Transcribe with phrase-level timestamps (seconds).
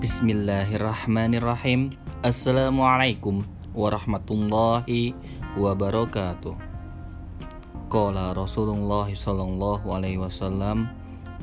[0.00, 1.92] Bismillahirrahmanirrahim
[2.24, 3.44] Assalamualaikum
[3.76, 5.12] warahmatullahi
[5.60, 6.56] wabarakatuh
[7.92, 10.88] Qala Rasulullah sallallahu alaihi wasallam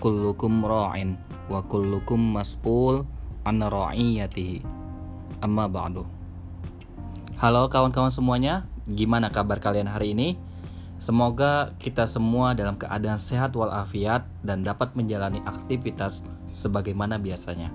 [0.02, 1.22] Kullukum ra'in
[1.54, 3.06] wa kullukum mas'ul
[3.46, 4.66] an ra'iyatihi
[5.46, 6.10] Amma ba'du
[7.38, 10.34] Halo kawan-kawan semuanya Gimana kabar kalian hari ini?
[10.98, 17.70] Semoga kita semua dalam keadaan sehat walafiat dan dapat menjalani aktivitas sebagaimana biasanya.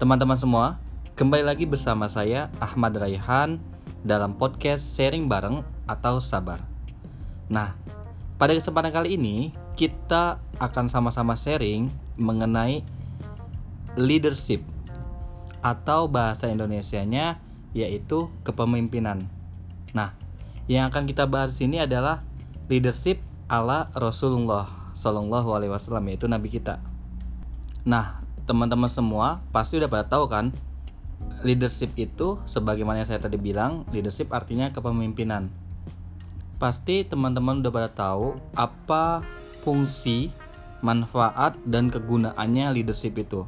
[0.00, 0.80] Teman-teman semua,
[1.12, 3.60] kembali lagi bersama saya Ahmad Raihan
[4.00, 6.64] dalam podcast sharing bareng atau sabar.
[7.52, 7.76] Nah,
[8.40, 12.80] pada kesempatan kali ini kita akan sama-sama sharing mengenai
[13.92, 14.64] leadership
[15.60, 17.36] atau bahasa Indonesianya
[17.76, 19.28] yaitu kepemimpinan.
[19.92, 20.16] Nah,
[20.64, 22.24] yang akan kita bahas di sini adalah
[22.72, 23.20] leadership
[23.52, 24.64] ala Rasulullah
[24.96, 26.80] Shallallahu Alaihi Wasallam yaitu Nabi kita.
[27.84, 28.19] Nah,
[28.50, 30.50] teman-teman semua pasti udah pada tahu kan
[31.46, 35.46] leadership itu sebagaimana yang saya tadi bilang leadership artinya kepemimpinan.
[36.58, 39.22] Pasti teman-teman udah pada tahu apa
[39.62, 40.34] fungsi,
[40.82, 43.46] manfaat dan kegunaannya leadership itu.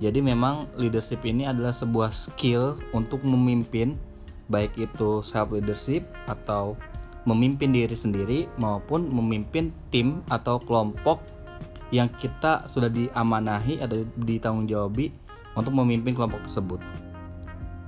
[0.00, 4.00] Jadi memang leadership ini adalah sebuah skill untuk memimpin
[4.48, 6.74] baik itu self leadership atau
[7.28, 11.22] memimpin diri sendiri maupun memimpin tim atau kelompok
[11.94, 15.14] yang kita sudah diamanahi atau ditanggung jawabi
[15.54, 16.82] untuk memimpin kelompok tersebut.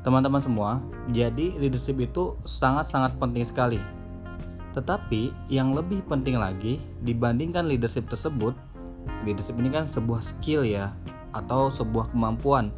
[0.06, 0.78] Teman-teman semua,
[1.10, 3.82] jadi leadership itu sangat-sangat penting sekali.
[4.78, 8.54] Tetapi yang lebih penting lagi dibandingkan leadership tersebut,
[9.26, 10.94] leadership ini kan sebuah skill ya
[11.34, 12.70] atau sebuah kemampuan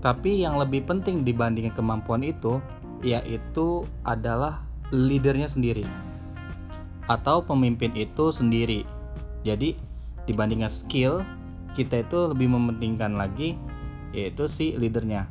[0.00, 2.60] tapi yang lebih penting dibandingkan kemampuan itu
[3.04, 4.64] yaitu adalah
[4.94, 5.84] leadernya sendiri
[7.06, 8.82] atau pemimpin itu sendiri.
[9.46, 9.78] Jadi
[10.26, 11.22] dibandingkan skill
[11.76, 13.54] kita itu lebih mementingkan lagi
[14.16, 15.28] yaitu si leadernya.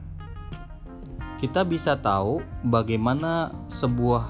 [1.42, 4.24] Kita bisa tahu bagaimana sebuah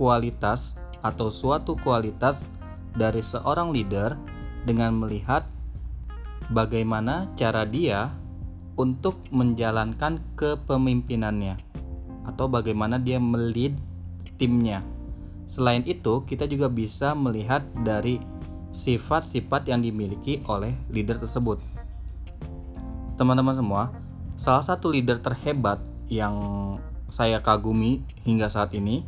[0.00, 2.42] kualitas atau suatu kualitas
[2.96, 4.18] dari seorang leader
[4.66, 5.46] dengan melihat
[6.50, 8.10] bagaimana cara dia
[8.74, 11.60] untuk menjalankan kepemimpinannya
[12.26, 13.76] atau bagaimana dia melid
[14.40, 14.82] timnya.
[15.48, 18.20] Selain itu, kita juga bisa melihat dari
[18.78, 21.58] sifat-sifat yang dimiliki oleh leader tersebut.
[23.18, 23.90] Teman-teman semua,
[24.38, 26.38] salah satu leader terhebat yang
[27.10, 29.02] saya kagumi hingga saat ini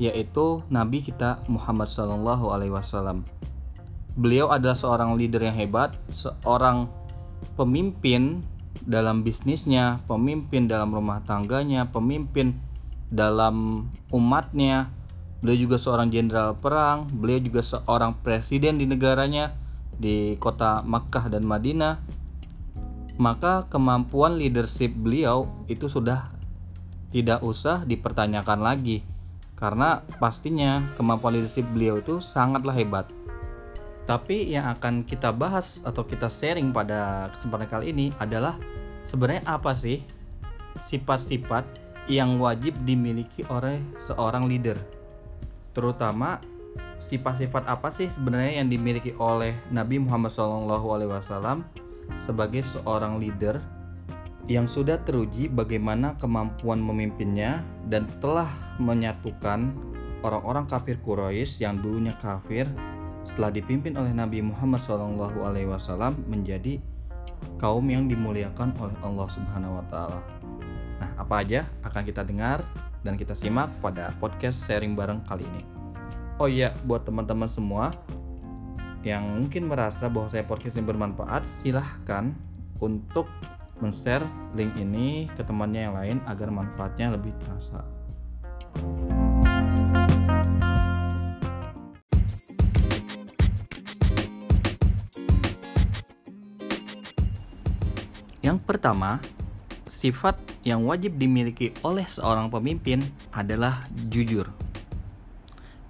[0.00, 3.28] yaitu Nabi kita Muhammad Sallallahu Alaihi Wasallam.
[4.16, 6.88] Beliau adalah seorang leader yang hebat, seorang
[7.54, 8.42] pemimpin
[8.82, 12.56] dalam bisnisnya, pemimpin dalam rumah tangganya, pemimpin
[13.12, 14.90] dalam umatnya.
[15.42, 19.50] Beliau juga seorang jenderal perang, beliau juga seorang presiden di negaranya
[19.98, 21.98] di kota Makkah dan Madinah.
[23.18, 26.30] Maka kemampuan leadership beliau itu sudah
[27.10, 29.02] tidak usah dipertanyakan lagi
[29.58, 33.10] karena pastinya kemampuan leadership beliau itu sangatlah hebat.
[34.06, 38.58] Tapi yang akan kita bahas atau kita sharing pada kesempatan kali ini adalah
[39.10, 40.06] sebenarnya apa sih
[40.86, 41.66] sifat-sifat
[42.06, 45.01] yang wajib dimiliki oleh seorang leader.
[45.72, 46.40] Terutama
[47.02, 51.66] sifat-sifat apa sih sebenarnya yang dimiliki oleh Nabi Muhammad SAW
[52.22, 53.58] sebagai seorang leader
[54.50, 59.70] yang sudah teruji bagaimana kemampuan memimpinnya dan telah menyatukan
[60.22, 62.66] orang-orang kafir Quraisy yang dulunya kafir
[63.22, 66.82] setelah dipimpin oleh Nabi Muhammad SAW menjadi
[67.58, 70.20] kaum yang dimuliakan oleh Allah Subhanahu wa taala.
[70.98, 72.62] Nah, apa aja akan kita dengar
[73.02, 75.62] dan kita simak pada podcast sharing bareng kali ini.
[76.38, 77.94] Oh iya, buat teman-teman semua
[79.02, 82.30] yang mungkin merasa bahwa saya podcast ini bermanfaat, silahkan
[82.78, 83.26] untuk
[83.82, 84.22] men-share
[84.54, 87.82] link ini ke temannya yang lain agar manfaatnya lebih terasa.
[98.42, 99.22] Yang pertama,
[99.92, 104.48] sifat yang wajib dimiliki oleh seorang pemimpin adalah jujur.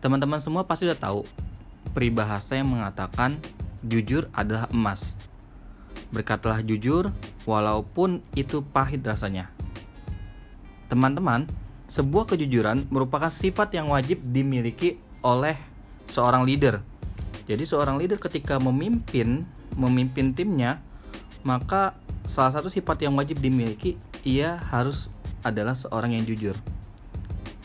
[0.03, 1.23] Teman-teman semua pasti sudah tahu
[1.95, 3.39] peribahasa yang mengatakan
[3.87, 5.15] jujur adalah emas.
[6.11, 7.15] Berkatalah jujur
[7.47, 9.55] walaupun itu pahit rasanya.
[10.91, 11.47] Teman-teman,
[11.87, 15.55] sebuah kejujuran merupakan sifat yang wajib dimiliki oleh
[16.11, 16.83] seorang leader.
[17.47, 19.47] Jadi seorang leader ketika memimpin
[19.79, 20.83] memimpin timnya,
[21.47, 21.97] maka
[22.27, 25.11] salah satu sifat yang wajib dimiliki ia harus
[25.43, 26.55] adalah seorang yang jujur.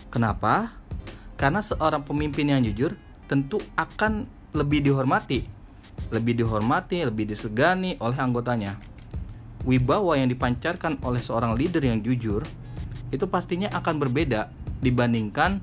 [0.09, 0.73] Kenapa?
[1.37, 2.97] Karena seorang pemimpin yang jujur
[3.29, 4.25] tentu akan
[4.57, 5.45] lebih dihormati,
[6.09, 8.79] lebih dihormati, lebih disegani oleh anggotanya.
[9.67, 12.47] wibawa yang dipancarkan oleh seorang leader yang jujur
[13.11, 14.47] itu pastinya akan berbeda
[14.79, 15.59] dibandingkan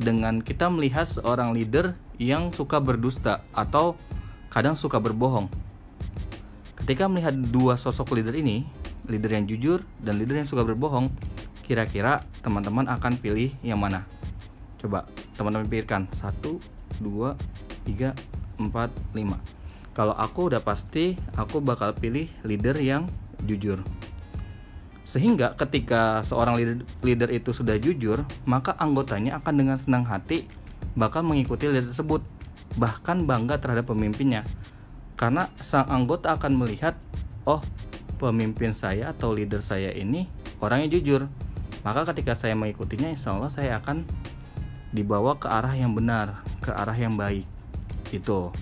[0.00, 4.00] dengan kita melihat seorang leader yang suka berdusta atau
[4.48, 5.50] kadang suka berbohong.
[6.84, 8.60] Ketika melihat dua sosok leader ini,
[9.08, 11.08] leader yang jujur dan leader yang suka berbohong,
[11.64, 14.04] kira-kira teman-teman akan pilih yang mana?
[14.76, 15.08] Coba
[15.40, 16.04] teman-teman pikirkan.
[16.12, 16.60] Satu,
[17.00, 17.40] dua,
[17.88, 18.12] tiga,
[18.60, 19.40] empat, lima.
[19.96, 23.08] Kalau aku udah pasti, aku bakal pilih leader yang
[23.48, 23.80] jujur.
[25.08, 30.44] Sehingga ketika seorang leader, leader itu sudah jujur, maka anggotanya akan dengan senang hati
[30.92, 32.20] bakal mengikuti leader tersebut,
[32.76, 34.44] bahkan bangga terhadap pemimpinnya.
[35.14, 36.98] Karena sang anggota akan melihat,
[37.46, 37.62] oh
[38.18, 40.26] pemimpin saya atau leader saya ini
[40.58, 41.26] orangnya jujur.
[41.84, 44.08] Maka ketika saya mengikutinya, insya Allah saya akan
[44.94, 47.44] dibawa ke arah yang benar, ke arah yang baik.
[48.08, 48.54] Itu.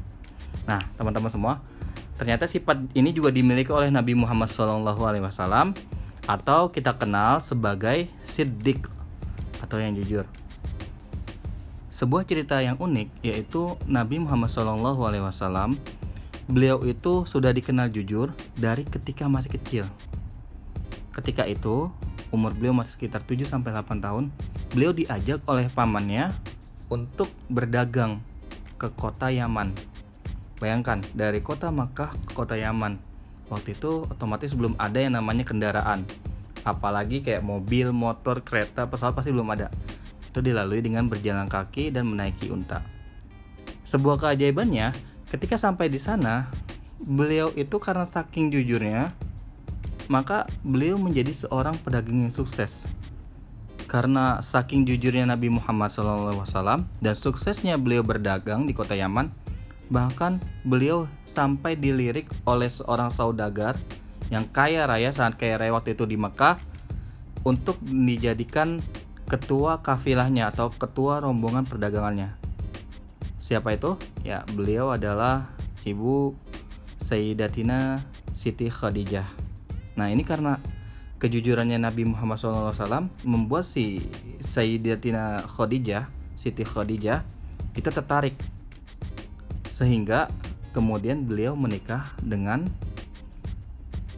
[0.66, 1.54] Nah, teman-teman semua,
[2.18, 5.76] ternyata sifat ini juga dimiliki oleh Nabi Muhammad SAW
[6.26, 8.86] atau kita kenal sebagai siddiq
[9.62, 10.26] atau yang jujur.
[11.92, 15.78] Sebuah cerita yang unik yaitu Nabi Muhammad SAW
[16.52, 19.84] beliau itu sudah dikenal jujur dari ketika masih kecil.
[21.16, 21.88] Ketika itu
[22.28, 24.28] umur beliau masih sekitar 7 sampai 8 tahun,
[24.76, 26.28] beliau diajak oleh pamannya
[26.92, 28.20] untuk berdagang
[28.76, 29.72] ke kota Yaman.
[30.60, 33.12] Bayangkan dari kota Makkah ke kota Yaman
[33.52, 36.08] waktu itu otomatis belum ada yang namanya kendaraan
[36.64, 39.68] apalagi kayak mobil motor kereta pesawat pasti belum ada
[40.24, 42.80] itu dilalui dengan berjalan kaki dan menaiki unta
[43.84, 46.52] sebuah keajaibannya ketika sampai di sana
[47.08, 49.10] beliau itu karena saking jujurnya
[50.12, 52.84] maka beliau menjadi seorang pedagang yang sukses
[53.88, 59.42] karena saking jujurnya Nabi Muhammad SAW dan suksesnya beliau berdagang di kota Yaman
[59.92, 63.76] Bahkan beliau sampai dilirik oleh seorang saudagar
[64.32, 66.56] yang kaya raya saat kaya raya waktu itu di Mekah
[67.44, 68.80] untuk dijadikan
[69.28, 72.32] ketua kafilahnya atau ketua rombongan perdagangannya.
[73.42, 73.98] Siapa itu?
[74.22, 75.50] Ya, beliau adalah
[75.82, 76.30] Ibu
[77.02, 77.98] Sayyidatina
[78.30, 79.26] Siti Khadijah.
[79.98, 80.62] Nah, ini karena
[81.18, 83.98] kejujurannya Nabi Muhammad SAW membuat si
[84.38, 86.06] Sayyidatina Khadijah,
[86.38, 87.26] Siti Khadijah,
[87.74, 88.38] itu tertarik
[89.66, 90.30] sehingga
[90.70, 92.70] kemudian beliau menikah dengan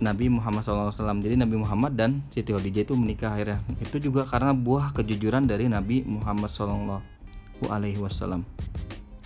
[0.05, 0.93] Nabi Muhammad SAW.
[1.25, 3.57] Jadi Nabi Muhammad dan Siti Khadijah itu menikah akhirnya.
[3.81, 7.01] Itu juga karena buah kejujuran dari Nabi Muhammad SAW.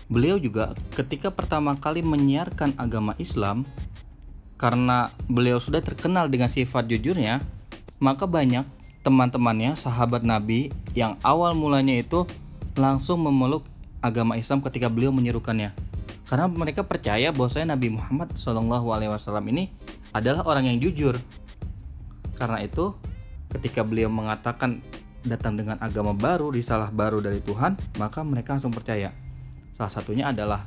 [0.08, 3.68] Beliau juga ketika pertama kali menyiarkan agama Islam,
[4.56, 7.44] karena beliau sudah terkenal dengan sifat jujurnya,
[8.00, 8.64] maka banyak
[9.04, 12.24] teman-temannya, sahabat Nabi yang awal mulanya itu
[12.74, 13.68] langsung memeluk
[14.00, 15.88] agama Islam ketika beliau menyerukannya
[16.28, 18.60] karena mereka percaya bahwasanya Nabi Muhammad SAW
[19.48, 19.72] ini
[20.12, 21.16] adalah orang yang jujur.
[22.36, 22.92] Karena itu,
[23.48, 24.84] ketika beliau mengatakan
[25.24, 29.08] datang dengan agama baru, risalah baru dari Tuhan, maka mereka langsung percaya.
[29.78, 30.66] Salah satunya adalah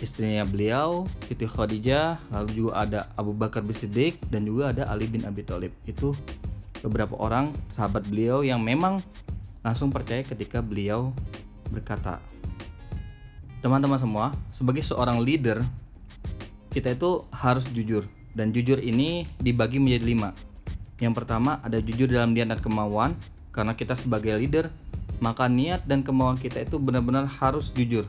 [0.00, 5.04] istrinya beliau, Siti Khadijah, lalu juga ada Abu Bakar bin Siddiq dan juga ada Ali
[5.04, 5.68] bin Abi Thalib.
[5.84, 6.16] Itu
[6.80, 9.04] beberapa orang sahabat beliau yang memang
[9.60, 11.12] langsung percaya ketika beliau
[11.68, 12.24] berkata,
[13.60, 15.60] teman-teman semua, sebagai seorang leader,
[16.72, 18.00] kita itu harus jujur.
[18.32, 20.30] Dan jujur ini dibagi menjadi lima.
[21.04, 23.12] Yang pertama ada jujur dalam niat dan kemauan,
[23.52, 24.72] karena kita sebagai leader,
[25.20, 28.08] maka niat dan kemauan kita itu benar-benar harus jujur.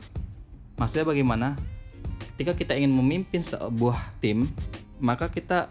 [0.80, 1.48] Maksudnya bagaimana?
[2.32, 4.48] Ketika kita ingin memimpin sebuah tim,
[4.96, 5.68] maka kita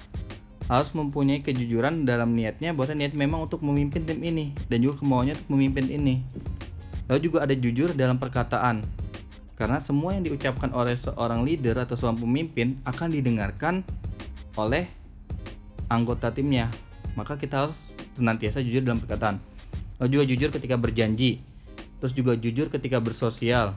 [0.70, 5.34] harus mempunyai kejujuran dalam niatnya bahwa niat memang untuk memimpin tim ini dan juga kemauannya
[5.34, 6.22] untuk memimpin ini.
[7.10, 8.86] Lalu juga ada jujur dalam perkataan,
[9.58, 13.82] karena semua yang diucapkan oleh seorang leader atau seorang pemimpin akan didengarkan
[14.62, 14.86] oleh
[15.90, 16.70] anggota timnya.
[17.18, 17.78] Maka kita harus
[18.14, 19.42] senantiasa jujur dalam perkataan.
[19.98, 21.42] Lalu juga jujur ketika berjanji.
[21.98, 23.74] Terus juga jujur ketika bersosial.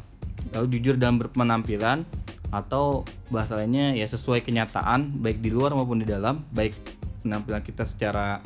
[0.52, 2.04] Lalu jujur dalam penampilan
[2.52, 6.76] atau bahasa lainnya ya sesuai kenyataan baik di luar maupun di dalam, baik
[7.24, 8.44] penampilan kita secara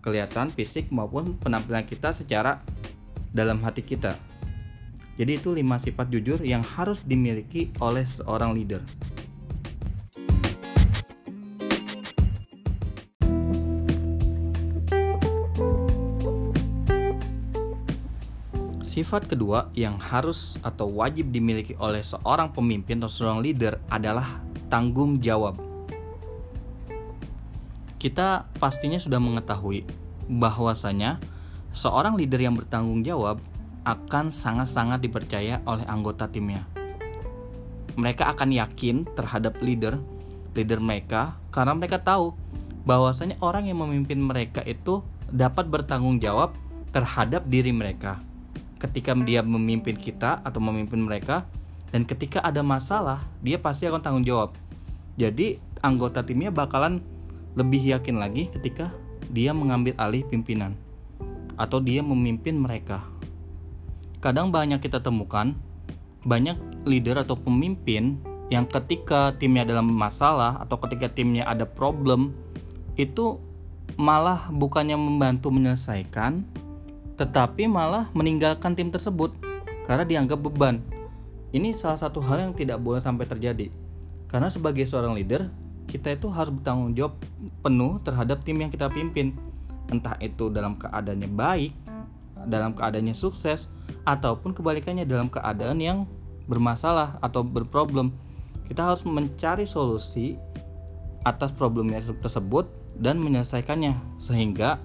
[0.00, 2.60] kelihatan fisik maupun penampilan kita secara
[3.36, 4.16] dalam hati kita.
[5.14, 8.82] Jadi itu lima sifat jujur yang harus dimiliki oleh seorang leader.
[18.94, 24.38] Sifat kedua yang harus atau wajib dimiliki oleh seorang pemimpin atau seorang leader adalah
[24.70, 25.58] tanggung jawab.
[27.98, 29.82] Kita pastinya sudah mengetahui
[30.30, 31.18] bahwasanya
[31.74, 33.42] seorang leader yang bertanggung jawab
[33.82, 36.62] akan sangat-sangat dipercaya oleh anggota timnya.
[37.98, 39.98] Mereka akan yakin terhadap leader,
[40.54, 42.30] leader mereka karena mereka tahu
[42.86, 45.02] bahwasanya orang yang memimpin mereka itu
[45.34, 46.54] dapat bertanggung jawab
[46.94, 48.22] terhadap diri mereka
[48.84, 51.48] ketika dia memimpin kita atau memimpin mereka
[51.88, 54.52] dan ketika ada masalah dia pasti akan tanggung jawab.
[55.16, 57.00] Jadi anggota timnya bakalan
[57.56, 58.92] lebih yakin lagi ketika
[59.32, 60.76] dia mengambil alih pimpinan
[61.56, 63.00] atau dia memimpin mereka.
[64.20, 65.54] Kadang banyak kita temukan
[66.24, 66.56] banyak
[66.88, 68.16] leader atau pemimpin
[68.48, 72.32] yang ketika timnya dalam masalah atau ketika timnya ada problem
[72.96, 73.40] itu
[74.00, 76.44] malah bukannya membantu menyelesaikan
[77.14, 79.30] tetapi malah meninggalkan tim tersebut
[79.86, 80.82] karena dianggap beban.
[81.54, 83.70] Ini salah satu hal yang tidak boleh sampai terjadi.
[84.26, 85.46] Karena sebagai seorang leader,
[85.86, 87.14] kita itu harus bertanggung jawab
[87.62, 89.38] penuh terhadap tim yang kita pimpin.
[89.86, 91.72] Entah itu dalam keadaannya baik,
[92.50, 93.70] dalam keadaannya sukses,
[94.02, 95.98] ataupun kebalikannya dalam keadaan yang
[96.50, 98.10] bermasalah atau berproblem.
[98.66, 100.34] Kita harus mencari solusi
[101.22, 102.66] atas problemnya tersebut
[102.98, 104.80] dan menyelesaikannya sehingga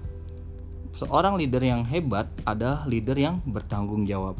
[0.94, 4.38] seorang leader yang hebat adalah leader yang bertanggung jawab.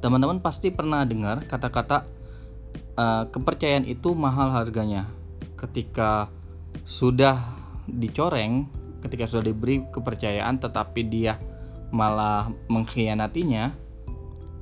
[0.00, 2.08] Teman-teman pasti pernah dengar kata-kata
[2.96, 5.08] uh, kepercayaan itu mahal harganya.
[5.60, 6.32] Ketika
[6.88, 7.36] sudah
[7.84, 8.64] dicoreng,
[9.04, 11.36] ketika sudah diberi kepercayaan tetapi dia
[11.92, 13.76] malah mengkhianatinya,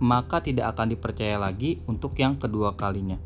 [0.02, 3.18] maka tidak akan dipercaya lagi untuk yang kedua kalinya.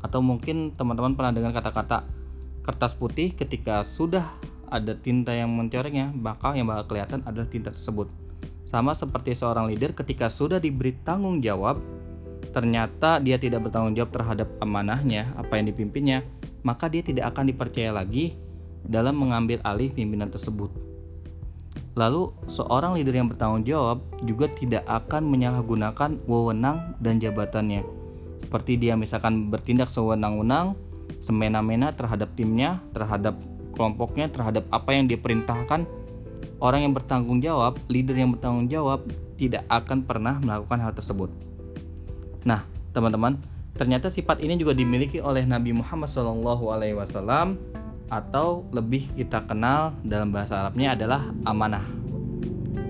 [0.00, 2.06] Atau mungkin teman-teman pernah dengar kata-kata
[2.62, 4.28] kertas putih ketika sudah
[4.68, 8.08] ada tinta yang mencorengnya, bakal yang bakal kelihatan adalah tinta tersebut.
[8.68, 11.80] Sama seperti seorang leader ketika sudah diberi tanggung jawab,
[12.52, 16.24] ternyata dia tidak bertanggung jawab terhadap amanahnya, apa yang dipimpinnya,
[16.60, 18.36] maka dia tidak akan dipercaya lagi
[18.84, 20.68] dalam mengambil alih pimpinan tersebut.
[21.98, 27.82] Lalu, seorang leader yang bertanggung jawab juga tidak akan menyalahgunakan wewenang dan jabatannya.
[28.46, 30.78] Seperti dia misalkan bertindak sewenang-wenang,
[31.24, 33.34] semena-mena terhadap timnya, terhadap
[33.78, 35.86] kelompoknya terhadap apa yang diperintahkan
[36.58, 39.06] orang yang bertanggung jawab leader yang bertanggung jawab
[39.38, 41.30] tidak akan pernah melakukan hal tersebut.
[42.42, 43.38] Nah teman-teman
[43.78, 47.54] ternyata sifat ini juga dimiliki oleh Nabi Muhammad SAW
[48.08, 51.86] atau lebih kita kenal dalam bahasa Arabnya adalah amanah.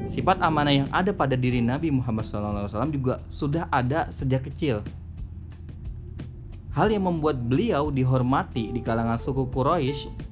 [0.09, 4.81] Sifat amanah yang ada pada diri Nabi Muhammad SAW juga sudah ada sejak kecil.
[6.73, 10.28] Hal yang membuat beliau dihormati di kalangan suku Quraisy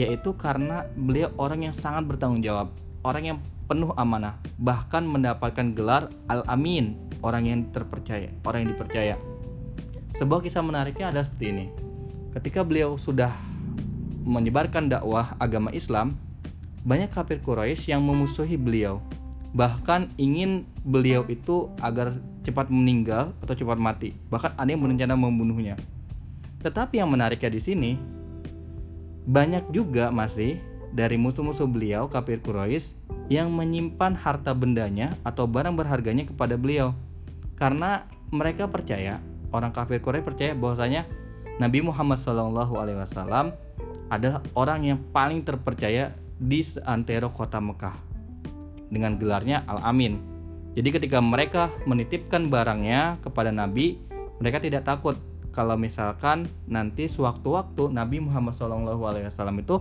[0.00, 2.72] yaitu karena beliau orang yang sangat bertanggung jawab,
[3.04, 3.38] orang yang
[3.68, 9.14] penuh amanah, bahkan mendapatkan gelar Al-Amin, orang yang terpercaya, orang yang dipercaya.
[10.16, 11.66] Sebuah kisah menariknya adalah seperti ini.
[12.32, 13.30] Ketika beliau sudah
[14.24, 16.16] menyebarkan dakwah agama Islam,
[16.82, 19.04] banyak kafir Quraisy yang memusuhi beliau,
[19.52, 24.16] bahkan ingin beliau itu agar cepat meninggal atau cepat mati.
[24.32, 25.76] Bahkan ada yang berencana membunuhnya.
[26.64, 27.90] Tetapi yang menariknya di sini,
[29.28, 30.60] banyak juga masih
[30.90, 32.96] dari musuh-musuh beliau kafir Quraisy
[33.30, 36.96] yang menyimpan harta bendanya atau barang berharganya kepada beliau
[37.54, 39.22] karena mereka percaya
[39.54, 41.06] orang kafir Quraisy percaya bahwasanya
[41.60, 43.52] Nabi Muhammad SAW
[44.10, 46.10] adalah orang yang paling terpercaya
[46.40, 47.94] di seantero kota Mekah
[48.90, 50.18] dengan gelarnya Al-Amin.
[50.74, 54.00] Jadi ketika mereka menitipkan barangnya kepada Nabi,
[54.40, 58.86] mereka tidak takut kalau misalkan nanti sewaktu-waktu Nabi Muhammad SAW
[59.58, 59.76] itu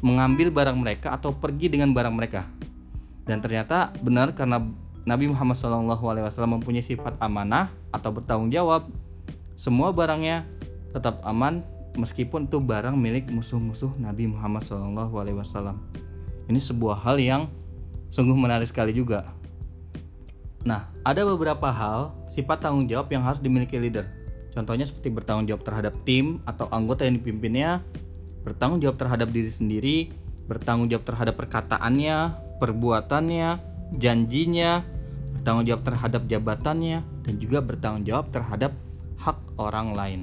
[0.00, 2.44] mengambil barang mereka atau pergi dengan barang mereka.
[3.24, 4.60] Dan ternyata benar karena
[5.08, 8.88] Nabi Muhammad SAW mempunyai sifat amanah atau bertanggung jawab
[9.56, 10.44] semua barangnya
[10.92, 11.64] tetap aman
[11.96, 15.76] meskipun itu barang milik musuh-musuh Nabi Muhammad SAW
[16.50, 17.42] ini sebuah hal yang
[18.10, 19.30] sungguh menarik sekali juga.
[20.66, 24.04] Nah, ada beberapa hal sifat tanggung jawab yang harus dimiliki leader.
[24.50, 27.82] Contohnya seperti bertanggung jawab terhadap tim atau anggota yang dipimpinnya,
[28.42, 29.96] bertanggung jawab terhadap diri sendiri,
[30.50, 33.48] bertanggung jawab terhadap perkataannya, perbuatannya,
[34.02, 34.82] janjinya,
[35.38, 38.74] bertanggung jawab terhadap jabatannya, dan juga bertanggung jawab terhadap
[39.22, 40.20] hak orang lain.